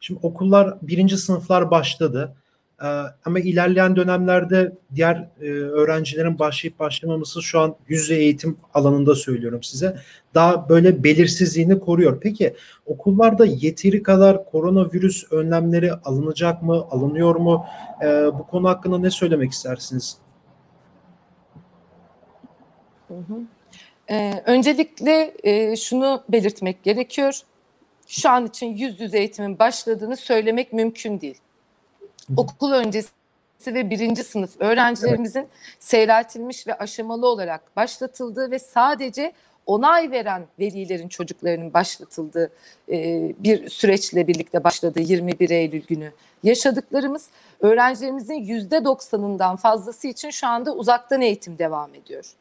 şimdi 0.00 0.20
okullar 0.22 0.74
birinci 0.82 1.16
sınıflar 1.16 1.70
başladı. 1.70 2.34
E, 2.82 2.86
ama 3.24 3.38
ilerleyen 3.38 3.96
dönemlerde 3.96 4.72
diğer 4.94 5.28
e, 5.40 5.50
öğrencilerin 5.50 6.38
başlayıp 6.38 6.78
başlamaması 6.78 7.42
şu 7.42 7.60
an 7.60 7.76
yüz 7.88 8.10
eğitim 8.10 8.56
alanında 8.74 9.14
söylüyorum 9.14 9.62
size. 9.62 9.98
Daha 10.34 10.68
böyle 10.68 11.04
belirsizliğini 11.04 11.80
koruyor. 11.80 12.20
Peki 12.20 12.54
okullarda 12.86 13.46
yeteri 13.46 14.02
kadar 14.02 14.44
koronavirüs 14.44 15.32
önlemleri 15.32 15.92
alınacak 15.92 16.62
mı, 16.62 16.74
alınıyor 16.90 17.36
mu? 17.36 17.66
E, 18.02 18.06
bu 18.38 18.46
konu 18.46 18.68
hakkında 18.68 18.98
ne 18.98 19.10
söylemek 19.10 19.52
istersiniz? 19.52 20.18
Hı 23.08 23.14
hı. 23.14 23.57
Ee, 24.10 24.42
öncelikle 24.46 25.34
e, 25.42 25.76
şunu 25.76 26.24
belirtmek 26.28 26.82
gerekiyor. 26.82 27.40
Şu 28.06 28.30
an 28.30 28.46
için 28.46 28.66
yüz 28.66 29.00
yüze 29.00 29.18
eğitimin 29.18 29.58
başladığını 29.58 30.16
söylemek 30.16 30.72
mümkün 30.72 31.20
değil. 31.20 31.38
Okul 32.36 32.72
öncesi 32.72 33.10
ve 33.66 33.90
birinci 33.90 34.24
sınıf 34.24 34.50
öğrencilerimizin 34.60 35.40
evet. 35.40 35.50
seyreltilmiş 35.78 36.66
ve 36.66 36.74
aşamalı 36.74 37.26
olarak 37.26 37.76
başlatıldığı 37.76 38.50
ve 38.50 38.58
sadece 38.58 39.32
onay 39.66 40.10
veren 40.10 40.46
velilerin 40.58 41.08
çocuklarının 41.08 41.74
başlatıldığı 41.74 42.52
e, 42.92 42.96
bir 43.38 43.68
süreçle 43.68 44.26
birlikte 44.26 44.64
başladı 44.64 45.00
21 45.00 45.50
Eylül 45.50 45.86
günü. 45.86 46.12
Yaşadıklarımız 46.42 47.28
öğrencilerimizin 47.60 48.34
yüzde 48.34 48.84
doksanından 48.84 49.56
fazlası 49.56 50.08
için 50.08 50.30
şu 50.30 50.46
anda 50.46 50.74
uzaktan 50.74 51.20
eğitim 51.20 51.58
devam 51.58 51.94
ediyor 51.94 52.34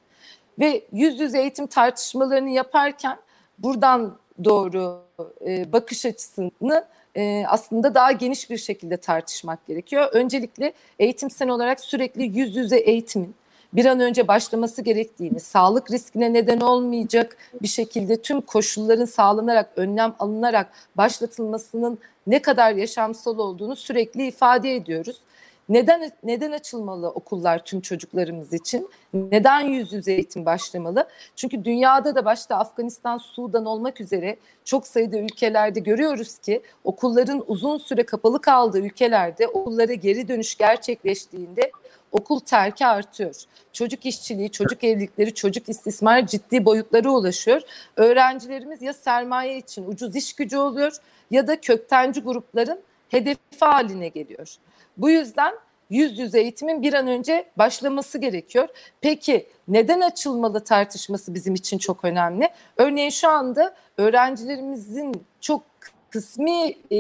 ve 0.60 0.86
yüz 0.94 1.20
yüze 1.20 1.40
eğitim 1.40 1.68
tartışmalarını 1.68 2.50
yaparken 2.50 3.18
buradan 3.60 4.18
doğru 4.44 5.02
e, 5.48 5.72
bakış 5.72 6.06
açısını 6.06 6.86
e, 7.16 7.44
aslında 7.48 7.96
daha 7.96 8.12
geniş 8.12 8.50
bir 8.50 8.58
şekilde 8.58 8.98
tartışmak 8.98 9.68
gerekiyor. 9.68 10.10
Öncelikle 10.14 10.74
eğitimsel 11.00 11.50
olarak 11.50 11.80
sürekli 11.80 12.40
yüz 12.40 12.56
yüze 12.56 12.78
eğitimin 12.78 13.36
bir 13.74 13.86
an 13.86 14.00
önce 14.00 14.28
başlaması 14.28 14.82
gerektiğini, 14.82 15.40
sağlık 15.40 15.92
riskine 15.92 16.34
neden 16.34 16.60
olmayacak 16.60 17.38
bir 17.62 17.68
şekilde 17.68 18.22
tüm 18.22 18.42
koşulların 18.42 19.06
sağlanarak, 19.06 19.70
önlem 19.76 20.16
alınarak 20.20 20.72
başlatılmasının 20.96 22.00
ne 22.28 22.42
kadar 22.42 22.74
yaşamsal 22.74 23.38
olduğunu 23.38 23.76
sürekli 23.76 24.28
ifade 24.28 24.76
ediyoruz. 24.76 25.22
Neden 25.70 26.12
neden 26.24 26.52
açılmalı 26.52 27.10
okullar 27.10 27.66
tüm 27.66 27.82
çocuklarımız 27.82 28.54
için? 28.54 28.90
Neden 29.14 29.62
yüz 29.62 29.94
yüze 29.94 30.14
eğitim 30.14 30.46
başlamalı? 30.46 31.08
Çünkü 31.36 31.66
dünyada 31.66 32.16
da 32.16 32.26
başta 32.26 32.56
Afganistan, 32.56 33.18
Sudan 33.18 33.66
olmak 33.66 34.02
üzere 34.02 34.38
çok 34.66 34.88
sayıda 34.88 35.18
ülkelerde 35.18 35.80
görüyoruz 35.80 36.38
ki 36.38 36.62
okulların 36.84 37.44
uzun 37.48 37.78
süre 37.78 38.04
kapalı 38.04 38.42
kaldığı 38.42 38.80
ülkelerde 38.80 39.48
okullara 39.48 39.94
geri 39.94 40.28
dönüş 40.28 40.56
gerçekleştiğinde 40.56 41.72
okul 42.12 42.40
terki 42.40 42.86
artıyor. 42.86 43.36
Çocuk 43.74 44.06
işçiliği, 44.06 44.52
çocuk 44.52 44.84
evlilikleri, 44.84 45.34
çocuk 45.34 45.70
istismar 45.70 46.28
ciddi 46.28 46.66
boyutlara 46.66 47.10
ulaşıyor. 47.10 47.62
Öğrencilerimiz 47.96 48.82
ya 48.82 48.94
sermaye 48.94 49.58
için 49.58 49.88
ucuz 49.88 50.16
iş 50.16 50.34
gücü 50.34 50.58
oluyor 50.58 50.98
ya 51.32 51.48
da 51.48 51.62
köktenci 51.62 52.22
grupların 52.22 52.80
hedefi 53.10 53.40
haline 53.60 54.08
geliyor. 54.08 54.58
Bu 54.98 55.10
yüzden 55.10 55.54
yüz 55.90 56.20
yüze 56.20 56.42
eğitimin 56.42 56.82
bir 56.82 56.94
an 56.94 57.08
önce 57.08 57.46
başlaması 57.58 58.18
gerekiyor. 58.18 58.68
Peki 59.02 59.48
neden 59.68 60.02
açılmalı 60.02 60.64
tartışması 60.64 61.34
bizim 61.34 61.56
için 61.56 61.78
çok 61.78 62.06
önemli. 62.06 62.50
Örneğin 62.78 63.10
şu 63.10 63.30
anda 63.30 63.76
öğrencilerimizin 63.98 65.12
çok 65.42 65.62
kısmi 66.10 66.68
e, 66.92 67.00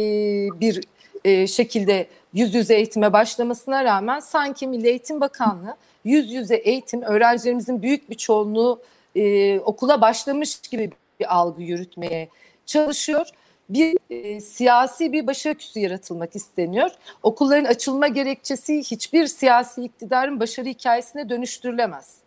bir 0.59 0.83
e, 1.25 1.47
şekilde 1.47 2.07
yüz 2.33 2.55
yüze 2.55 2.75
eğitime 2.75 3.13
başlamasına 3.13 3.83
rağmen 3.83 4.19
sanki 4.19 4.67
Milli 4.67 4.87
Eğitim 4.87 5.21
Bakanlığı 5.21 5.75
yüz 6.05 6.31
yüze 6.31 6.55
eğitim 6.55 7.01
öğrencilerimizin 7.01 7.81
büyük 7.81 8.09
bir 8.09 8.15
çoğunluğu 8.15 8.81
e, 9.15 9.59
okula 9.59 10.01
başlamış 10.01 10.59
gibi 10.61 10.91
bir 11.19 11.35
algı 11.35 11.61
yürütmeye 11.61 12.29
çalışıyor 12.65 13.27
bir 13.69 13.97
e, 14.09 14.41
siyasi 14.41 15.11
bir 15.11 15.27
başarı 15.27 15.79
yaratılmak 15.79 16.35
isteniyor. 16.35 16.91
Okulların 17.23 17.65
açılma 17.65 18.07
gerekçesi 18.07 18.79
hiçbir 18.79 19.27
siyasi 19.27 19.83
iktidarın 19.83 20.39
başarı 20.39 20.69
hikayesine 20.69 21.29
dönüştürülemez. 21.29 22.17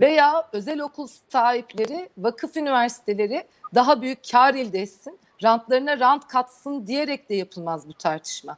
Veya 0.00 0.48
özel 0.52 0.80
okul 0.80 1.08
sahipleri, 1.28 2.08
vakıf 2.18 2.56
üniversiteleri 2.56 3.44
daha 3.74 4.02
büyük 4.02 4.18
kar 4.32 4.54
elde 4.54 4.80
etsin, 4.80 5.18
rantlarına 5.42 6.00
rant 6.00 6.28
katsın 6.28 6.86
diyerek 6.86 7.30
de 7.30 7.34
yapılmaz 7.34 7.88
bu 7.88 7.94
tartışma. 7.94 8.56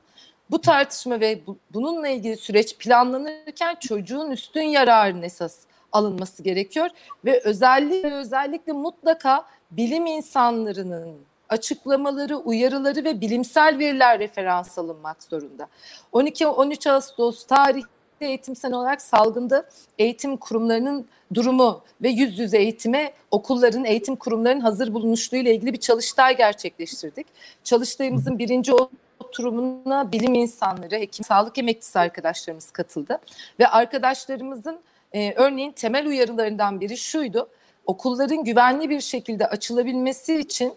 Bu 0.50 0.60
tartışma 0.60 1.20
ve 1.20 1.46
bu, 1.46 1.56
bununla 1.74 2.08
ilgili 2.08 2.36
süreç 2.36 2.76
planlanırken 2.78 3.76
çocuğun 3.80 4.30
üstün 4.30 4.62
yararın 4.62 5.22
esas 5.22 5.58
alınması 5.92 6.42
gerekiyor 6.42 6.90
ve 7.24 7.40
özellikle 7.44 8.14
özellikle 8.14 8.72
mutlaka 8.72 9.46
bilim 9.70 10.06
insanlarının 10.06 11.18
açıklamaları, 11.48 12.36
uyarıları 12.36 13.04
ve 13.04 13.20
bilimsel 13.20 13.78
veriler 13.78 14.18
referans 14.18 14.78
alınmak 14.78 15.22
zorunda. 15.22 15.68
12-13 16.12 16.90
Ağustos 16.90 17.46
tarihte 17.46 17.88
eğitimsel 18.20 18.72
olarak 18.72 19.02
salgında 19.02 19.64
eğitim 19.98 20.36
kurumlarının 20.36 21.06
durumu 21.34 21.82
ve 22.02 22.08
yüz 22.08 22.38
yüze 22.38 22.58
eğitime 22.58 23.12
okulların, 23.30 23.84
eğitim 23.84 24.16
kurumlarının 24.16 24.60
hazır 24.60 24.94
bulunuşluğu 24.94 25.36
ile 25.36 25.54
ilgili 25.54 25.72
bir 25.72 25.80
çalıştay 25.80 26.36
gerçekleştirdik. 26.36 27.26
Çalıştayımızın 27.64 28.38
birinci 28.38 28.72
oturumuna 29.20 30.12
bilim 30.12 30.34
insanları, 30.34 30.94
hekim, 30.94 31.24
sağlık 31.24 31.58
emekçisi 31.58 31.98
arkadaşlarımız 31.98 32.70
katıldı. 32.70 33.18
Ve 33.60 33.68
arkadaşlarımızın 33.68 34.80
e, 35.12 35.32
örneğin 35.32 35.72
temel 35.72 36.06
uyarılarından 36.06 36.80
biri 36.80 36.96
şuydu. 36.96 37.48
Okulların 37.86 38.44
güvenli 38.44 38.90
bir 38.90 39.00
şekilde 39.00 39.46
açılabilmesi 39.46 40.40
için 40.40 40.74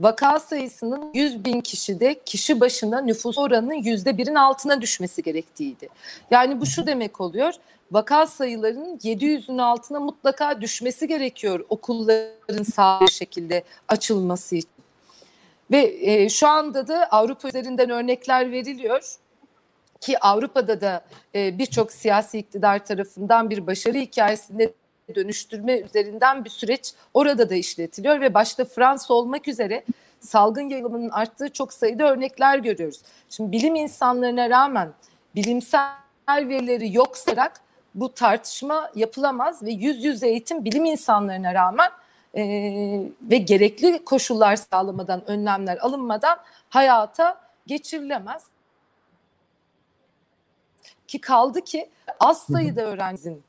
vaka 0.00 0.40
sayısının 0.40 1.10
100 1.14 1.44
bin 1.44 1.60
kişide 1.60 2.20
kişi 2.24 2.60
başına 2.60 3.00
nüfus 3.00 3.38
oranının 3.38 3.74
yüzde 3.74 4.18
birin 4.18 4.34
altına 4.34 4.80
düşmesi 4.80 5.22
gerektiğiydi. 5.22 5.88
Yani 6.30 6.60
bu 6.60 6.66
şu 6.66 6.86
demek 6.86 7.20
oluyor 7.20 7.54
vaka 7.92 8.26
sayılarının 8.26 8.98
700'ün 8.98 9.58
altına 9.58 10.00
mutlaka 10.00 10.60
düşmesi 10.60 11.08
gerekiyor 11.08 11.64
okulların 11.68 12.62
sağlıklı 12.62 13.12
şekilde 13.12 13.64
açılması 13.88 14.56
için. 14.56 14.70
Ve 15.70 15.96
e, 16.00 16.28
şu 16.28 16.48
anda 16.48 16.88
da 16.88 17.06
Avrupa 17.06 17.48
üzerinden 17.48 17.90
örnekler 17.90 18.52
veriliyor 18.52 19.16
ki 20.00 20.18
Avrupa'da 20.18 20.80
da 20.80 21.04
e, 21.34 21.58
birçok 21.58 21.92
siyasi 21.92 22.38
iktidar 22.38 22.84
tarafından 22.86 23.50
bir 23.50 23.66
başarı 23.66 23.98
hikayesinde 23.98 24.72
dönüştürme 25.14 25.78
üzerinden 25.78 26.44
bir 26.44 26.50
süreç 26.50 26.94
orada 27.14 27.50
da 27.50 27.54
işletiliyor 27.54 28.20
ve 28.20 28.34
başta 28.34 28.64
Fransa 28.64 29.14
olmak 29.14 29.48
üzere 29.48 29.84
salgın 30.20 30.68
yayılımının 30.68 31.10
arttığı 31.10 31.52
çok 31.52 31.72
sayıda 31.72 32.12
örnekler 32.12 32.58
görüyoruz. 32.58 33.02
Şimdi 33.30 33.52
bilim 33.52 33.74
insanlarına 33.74 34.50
rağmen 34.50 34.92
bilimsel 35.34 35.92
verileri 36.28 36.96
yok 36.96 37.16
sayarak 37.16 37.60
bu 37.94 38.14
tartışma 38.14 38.90
yapılamaz 38.94 39.62
ve 39.62 39.70
yüz 39.70 40.04
yüze 40.04 40.28
eğitim 40.28 40.64
bilim 40.64 40.84
insanlarına 40.84 41.54
rağmen 41.54 41.90
e, 42.34 42.42
ve 43.22 43.36
gerekli 43.36 44.04
koşullar 44.04 44.56
sağlamadan, 44.56 45.30
önlemler 45.30 45.78
alınmadan 45.78 46.38
hayata 46.68 47.40
geçirilemez. 47.66 48.44
Ki 51.08 51.20
kaldı 51.20 51.60
ki 51.60 51.90
az 52.20 52.42
sayıda 52.42 52.82
öğrencinin 52.82 53.42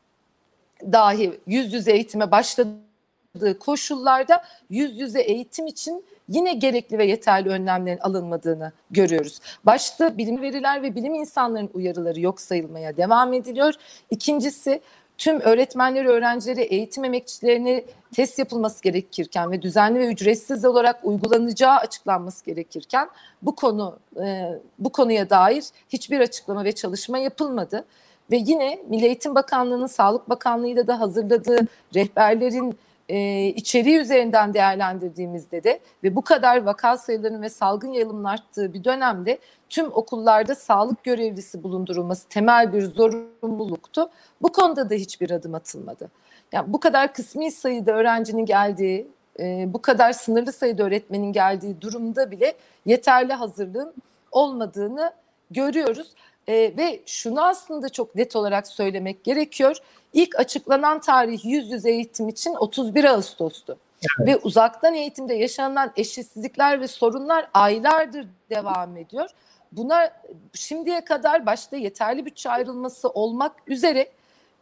dahi 0.92 1.40
yüz 1.48 1.74
yüze 1.74 1.92
eğitime 1.92 2.32
başladığı 2.32 3.60
koşullarda 3.60 4.44
yüz 4.70 5.00
yüze 5.00 5.22
eğitim 5.22 5.68
için 5.68 6.06
yine 6.30 6.54
gerekli 6.54 6.98
ve 6.98 7.06
yeterli 7.06 7.50
önlemlerin 7.50 8.00
alınmadığını 8.00 8.72
görüyoruz. 8.92 9.40
Başta 9.66 10.18
bilim 10.18 10.42
veriler 10.42 10.84
ve 10.84 10.96
bilim 10.96 11.13
insanların 11.13 11.70
uyarıları 11.74 12.20
yok 12.20 12.42
sayılmaya 12.42 12.98
devam 12.98 13.34
ediliyor. 13.34 13.74
İkincisi 14.12 14.82
tüm 15.18 15.40
öğretmenleri, 15.40 16.08
öğrencileri, 16.08 16.62
eğitim 16.62 17.06
emekçilerini 17.06 17.86
test 18.12 18.40
yapılması 18.40 18.84
gerekirken 18.84 19.52
ve 19.52 19.62
düzenli 19.62 20.00
ve 20.00 20.08
ücretsiz 20.08 20.66
olarak 20.66 21.00
uygulanacağı 21.04 21.78
açıklanması 21.78 22.46
gerekirken 22.46 23.10
bu 23.42 23.56
konu 23.56 24.00
e, 24.24 24.50
bu 24.80 24.90
konuya 24.90 25.30
dair 25.30 25.63
hiçbir 25.90 26.20
açıklama 26.20 26.63
ve 26.63 26.72
çalışma 26.72 27.18
yapılmadı. 27.18 27.86
Ve 28.32 28.38
yine 28.38 28.80
Milli 28.89 29.06
Eğitim 29.06 29.36
Bakanlığı'nın 29.36 29.88
Sağlık 29.88 30.30
Bakanlığı'yla 30.30 30.88
da 30.88 31.00
hazırladığı 31.00 31.68
rehberlerin 31.96 32.77
e, 33.10 33.48
içeriği 33.48 34.00
üzerinden 34.00 34.53
değerlendirdiğimizde 34.53 35.63
de 35.63 35.80
ve 36.03 36.15
bu 36.15 36.22
kadar 36.22 36.63
vaka 36.63 36.98
sayılarının 36.98 37.42
ve 37.42 37.50
salgın 37.50 37.92
yayılımın 37.92 38.24
arttığı 38.24 38.74
bir 38.74 38.84
dönemde 38.84 39.39
tüm 39.70 39.86
okullarda 39.86 40.56
sağlık 40.56 41.03
görevlisi 41.03 41.63
bulundurulması 41.63 42.30
temel 42.30 42.74
bir 42.74 42.82
zorunluluktu. 42.82 44.10
Bu 44.42 44.51
konuda 44.51 44.89
da 44.89 44.96
hiçbir 44.96 45.32
adım 45.32 45.56
atılmadı. 45.56 46.10
Yani 46.51 46.74
bu 46.74 46.80
kadar 46.80 47.13
kısmi 47.13 47.51
sayıda 47.51 47.92
öğrencinin 47.92 48.46
geldiği, 48.46 49.08
e, 49.39 49.74
bu 49.74 49.82
kadar 49.82 50.13
sınırlı 50.13 50.51
sayıda 50.51 50.84
öğretmenin 50.84 51.34
geldiği 51.34 51.82
durumda 51.82 52.32
bile 52.32 52.53
yeterli 52.86 53.34
hazırlığın 53.34 53.94
olmadığını 54.32 55.13
görüyoruz. 55.51 56.13
E, 56.47 56.53
ve 56.53 57.01
şunu 57.05 57.45
aslında 57.45 57.89
çok 57.89 58.15
net 58.15 58.35
olarak 58.35 58.67
söylemek 58.67 59.23
gerekiyor. 59.23 59.77
İlk 60.13 60.39
açıklanan 60.39 61.01
tarih 61.01 61.45
yüz 61.45 61.71
yüze 61.71 61.91
eğitim 61.91 62.29
için 62.29 62.55
31 62.55 63.03
Ağustos'tu. 63.03 63.77
Evet. 64.19 64.27
Ve 64.27 64.38
uzaktan 64.38 64.93
eğitimde 64.93 65.33
yaşanan 65.33 65.91
eşitsizlikler 65.95 66.81
ve 66.81 66.88
sorunlar 66.88 67.50
aylardır 67.53 68.27
devam 68.50 68.97
ediyor. 68.97 69.29
Buna 69.71 70.13
şimdiye 70.53 71.03
kadar 71.05 71.45
başta 71.45 71.77
yeterli 71.77 72.25
bütçe 72.25 72.50
ayrılması 72.50 73.09
olmak 73.09 73.55
üzere 73.67 74.09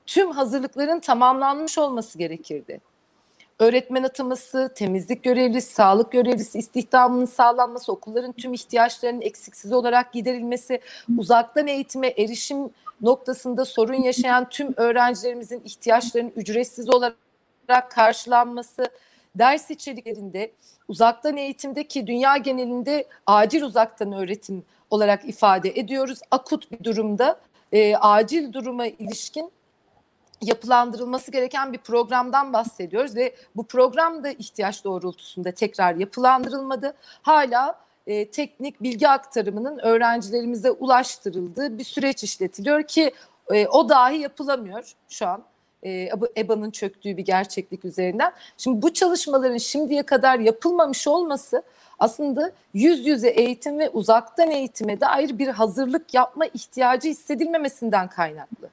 tüm 0.06 0.32
hazırlıkların 0.32 1.00
tamamlanmış 1.00 1.78
olması 1.78 2.18
gerekirdi 2.18 2.80
öğretmen 3.62 4.04
ataması, 4.04 4.72
temizlik 4.76 5.24
görevlisi, 5.24 5.74
sağlık 5.74 6.12
görevlisi 6.12 6.60
istihdamının 6.60 7.26
sağlanması, 7.26 7.92
okulların 7.92 8.32
tüm 8.32 8.54
ihtiyaçlarının 8.54 9.22
eksiksiz 9.22 9.74
olarak 9.74 10.14
giderilmesi, 10.14 10.82
uzaktan 11.18 11.68
eğitime 11.68 12.08
erişim 12.08 12.70
noktasında 13.02 13.66
sorun 13.66 14.02
yaşayan 14.02 14.50
tüm 14.50 14.74
öğrencilerimizin 14.78 15.62
ihtiyaçlarının 15.66 16.32
ücretsiz 16.36 16.90
olarak 16.90 17.16
karşılanması, 17.90 18.86
ders 19.36 19.72
içeriklerinde 19.72 20.52
uzaktan 20.88 21.38
eğitimdeki 21.38 22.08
dünya 22.08 22.38
genelinde 22.38 23.08
acil 23.28 23.62
uzaktan 23.62 24.12
öğretim 24.12 24.64
olarak 24.90 25.30
ifade 25.30 25.70
ediyoruz. 25.70 26.20
Akut 26.32 26.72
bir 26.72 26.84
durumda 26.84 27.40
e, 27.72 27.96
acil 27.96 28.54
duruma 28.54 28.88
ilişkin 28.88 29.52
yapılandırılması 30.42 31.32
gereken 31.32 31.74
bir 31.74 31.78
programdan 31.78 32.54
bahsediyoruz 32.54 33.16
ve 33.16 33.36
bu 33.56 33.68
program 33.68 34.24
da 34.24 34.30
ihtiyaç 34.30 34.84
doğrultusunda 34.84 35.52
tekrar 35.52 35.96
yapılandırılmadı. 35.96 36.94
Hala 37.22 37.80
e, 38.08 38.32
teknik 38.32 38.84
bilgi 38.84 39.08
aktarımının 39.08 39.80
öğrencilerimize 39.80 40.72
ulaştırıldığı 40.72 41.78
bir 41.78 41.84
süreç 41.84 42.24
işletiliyor 42.24 42.84
ki 42.84 43.12
e, 43.52 43.68
o 43.68 43.90
dahi 43.90 44.18
yapılamıyor 44.18 44.92
şu 45.10 45.28
an. 45.28 45.44
E, 45.84 46.10
EBA'nın 46.38 46.72
çöktüğü 46.72 47.18
bir 47.18 47.26
gerçeklik 47.26 47.86
üzerinden. 47.86 48.32
Şimdi 48.58 48.82
bu 48.82 48.94
çalışmaların 48.94 49.58
şimdiye 49.58 50.04
kadar 50.04 50.40
yapılmamış 50.40 51.08
olması 51.08 51.64
aslında 52.00 52.52
yüz 52.74 53.06
yüze 53.08 53.30
eğitim 53.30 53.80
ve 53.80 53.90
uzaktan 53.90 54.52
eğitime 54.52 55.02
dair 55.02 55.40
bir 55.40 55.48
hazırlık 55.48 56.14
yapma 56.14 56.46
ihtiyacı 56.46 57.10
hissedilmemesinden 57.10 58.08
kaynaklı. 58.08 58.70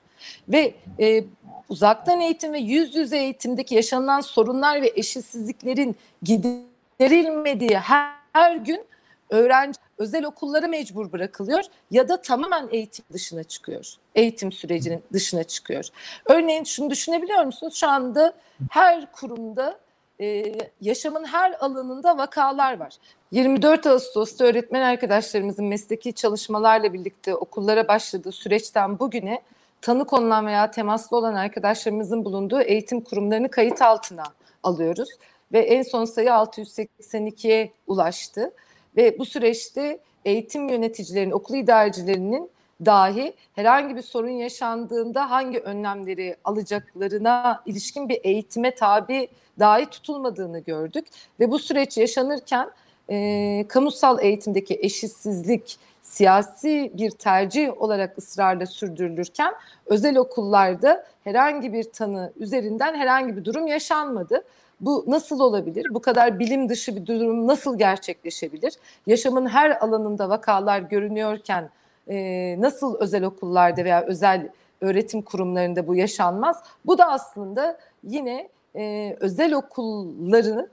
Ve 0.48 0.74
e, 1.00 1.24
uzaktan 1.68 2.20
eğitim 2.20 2.52
ve 2.52 2.58
yüz 2.58 2.94
yüze 2.94 3.18
eğitimdeki 3.18 3.74
yaşanılan 3.74 4.20
sorunlar 4.20 4.82
ve 4.82 4.92
eşitsizliklerin 4.96 5.96
giderilmediği 6.22 7.78
her, 7.78 8.12
her 8.32 8.56
gün 8.56 8.84
öğrenci 9.30 9.80
özel 9.98 10.24
okullara 10.24 10.66
mecbur 10.66 11.12
bırakılıyor 11.12 11.64
ya 11.90 12.08
da 12.08 12.22
tamamen 12.22 12.68
eğitim 12.72 13.04
dışına 13.12 13.44
çıkıyor. 13.44 13.94
Eğitim 14.14 14.52
sürecinin 14.52 15.02
dışına 15.12 15.44
çıkıyor. 15.44 15.84
Örneğin 16.26 16.64
şunu 16.64 16.90
düşünebiliyor 16.90 17.44
musunuz? 17.44 17.74
Şu 17.74 17.88
anda 17.88 18.32
her 18.70 19.12
kurumda 19.12 19.78
e, 20.20 20.54
yaşamın 20.80 21.24
her 21.24 21.52
alanında 21.60 22.18
vakalar 22.18 22.78
var. 22.78 22.96
24 23.32 23.86
Ağustos'ta 23.86 24.44
öğretmen 24.44 24.80
arkadaşlarımızın 24.80 25.64
mesleki 25.64 26.12
çalışmalarla 26.12 26.92
birlikte 26.92 27.34
okullara 27.34 27.88
başladığı 27.88 28.32
süreçten 28.32 28.98
bugüne 28.98 29.42
tanı 29.80 30.06
konulan 30.06 30.46
veya 30.46 30.70
temaslı 30.70 31.16
olan 31.16 31.34
arkadaşlarımızın 31.34 32.24
bulunduğu 32.24 32.60
eğitim 32.60 33.00
kurumlarını 33.00 33.50
kayıt 33.50 33.82
altına 33.82 34.24
alıyoruz. 34.62 35.08
Ve 35.52 35.58
en 35.58 35.82
son 35.82 36.04
sayı 36.04 36.28
682'ye 36.28 37.72
ulaştı. 37.86 38.52
Ve 38.96 39.18
bu 39.18 39.24
süreçte 39.24 39.98
eğitim 40.24 40.68
yöneticilerinin, 40.68 41.32
okul 41.32 41.54
idarecilerinin 41.54 42.50
dahi 42.84 43.34
herhangi 43.52 43.96
bir 43.96 44.02
sorun 44.02 44.28
yaşandığında 44.28 45.30
hangi 45.30 45.58
önlemleri 45.58 46.36
alacaklarına 46.44 47.62
ilişkin 47.66 48.08
bir 48.08 48.20
eğitime 48.24 48.74
tabi 48.74 49.28
dahi 49.58 49.86
tutulmadığını 49.86 50.58
gördük. 50.58 51.06
Ve 51.40 51.50
bu 51.50 51.58
süreç 51.58 51.96
yaşanırken 51.98 52.70
e, 53.10 53.64
kamusal 53.68 54.22
eğitimdeki 54.22 54.78
eşitsizlik, 54.82 55.78
siyasi 56.08 56.92
bir 56.94 57.10
tercih 57.10 57.82
olarak 57.82 58.18
ısrarla 58.18 58.66
sürdürülürken 58.66 59.54
özel 59.86 60.16
okullarda 60.16 61.04
herhangi 61.24 61.72
bir 61.72 61.84
tanı 61.92 62.32
üzerinden 62.36 62.94
herhangi 62.94 63.36
bir 63.36 63.44
durum 63.44 63.66
yaşanmadı. 63.66 64.44
Bu 64.80 65.04
nasıl 65.06 65.40
olabilir? 65.40 65.86
Bu 65.90 66.00
kadar 66.00 66.38
bilim 66.38 66.68
dışı 66.68 66.96
bir 66.96 67.06
durum 67.06 67.46
nasıl 67.46 67.78
gerçekleşebilir? 67.78 68.74
Yaşamın 69.06 69.46
her 69.46 69.84
alanında 69.84 70.28
vakalar 70.28 70.80
görünüyorken 70.80 71.70
e, 72.08 72.56
nasıl 72.58 72.98
özel 72.98 73.24
okullarda 73.24 73.84
veya 73.84 74.02
özel 74.02 74.48
öğretim 74.80 75.22
kurumlarında 75.22 75.86
bu 75.86 75.94
yaşanmaz? 75.94 76.62
Bu 76.86 76.98
da 76.98 77.10
aslında 77.10 77.78
yine 78.04 78.48
e, 78.76 79.16
özel 79.20 79.52
okulları 79.52 80.68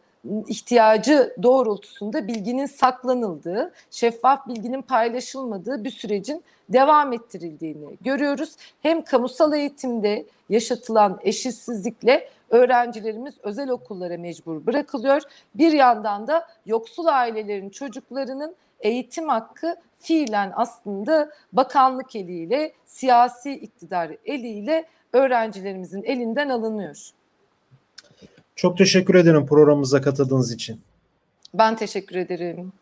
ihtiyacı 0.48 1.36
doğrultusunda 1.44 2.28
bilginin 2.28 2.66
saklanıldığı, 2.66 3.74
şeffaf 3.92 4.48
bilginin 4.48 4.82
paylaşılmadığı 4.82 5.84
bir 5.84 5.92
sürecin 5.92 6.44
devam 6.70 7.14
ettirildiğini 7.14 7.98
görüyoruz. 8.02 8.56
Hem 8.82 9.04
kamusal 9.04 9.54
eğitimde 9.54 10.26
yaşatılan 10.50 11.20
eşitsizlikle 11.22 12.30
öğrencilerimiz 12.50 13.36
özel 13.44 13.70
okullara 13.70 14.18
mecbur 14.18 14.66
bırakılıyor. 14.66 15.22
Bir 15.56 15.72
yandan 15.72 16.28
da 16.28 16.48
yoksul 16.66 17.06
ailelerin 17.06 17.70
çocuklarının 17.70 18.56
eğitim 18.80 19.30
hakkı 19.30 19.76
fiilen 20.00 20.52
aslında 20.56 21.30
bakanlık 21.54 22.16
eliyle, 22.16 22.74
siyasi 22.86 23.52
iktidar 23.54 24.12
eliyle 24.26 24.86
öğrencilerimizin 25.14 26.04
elinden 26.04 26.50
alınıyor. 26.50 27.12
Çok 28.56 28.78
teşekkür 28.78 29.16
ederim 29.16 29.46
programımıza 29.46 30.02
katıldığınız 30.02 30.52
için. 30.52 30.82
Ben 31.54 31.76
teşekkür 31.76 32.16
ederim. 32.16 32.74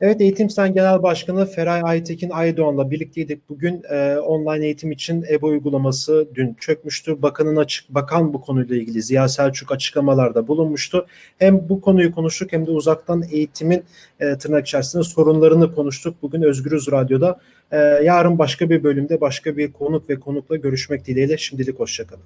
Evet 0.00 0.20
Eğitim 0.20 0.50
Sen 0.50 0.74
Genel 0.74 1.02
Başkanı 1.02 1.46
Feray 1.46 1.80
Aytekin 1.84 2.30
Aydoğan'la 2.30 2.90
birlikteydik. 2.90 3.48
Bugün 3.48 3.82
e, 3.90 4.18
online 4.18 4.64
eğitim 4.64 4.92
için 4.92 5.24
EBA 5.30 5.46
uygulaması 5.46 6.28
dün 6.34 6.54
çökmüştü. 6.54 7.22
Bakanın 7.22 7.56
açık 7.56 7.94
bakan 7.94 8.34
bu 8.34 8.40
konuyla 8.40 8.76
ilgili 8.76 9.02
Ziya 9.02 9.28
Selçuk 9.28 9.72
açıklamalarda 9.72 10.48
bulunmuştu. 10.48 11.06
Hem 11.38 11.68
bu 11.68 11.80
konuyu 11.80 12.12
konuştuk 12.12 12.52
hem 12.52 12.66
de 12.66 12.70
uzaktan 12.70 13.22
eğitimin 13.30 13.84
e, 14.20 14.38
tırnak 14.38 14.66
içerisinde 14.66 15.02
sorunlarını 15.02 15.74
konuştuk. 15.74 16.16
Bugün 16.22 16.42
Özgürüz 16.42 16.92
Radyo'da. 16.92 17.40
E, 17.70 17.78
yarın 17.78 18.38
başka 18.38 18.70
bir 18.70 18.84
bölümde 18.84 19.20
başka 19.20 19.56
bir 19.56 19.72
konuk 19.72 20.10
ve 20.10 20.20
konukla 20.20 20.56
görüşmek 20.56 21.06
dileğiyle. 21.06 21.38
Şimdilik 21.38 21.80
hoşçakalın. 21.80 22.24